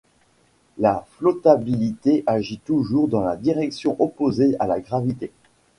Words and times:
La 0.79 1.05
flottabilité 1.11 2.23
agit 2.25 2.57
toujours 2.57 3.07
dans 3.07 3.21
la 3.21 3.35
direction 3.37 3.95
opposée 3.99 4.55
à 4.59 4.65
la 4.65 4.79
gravité. 4.79 5.31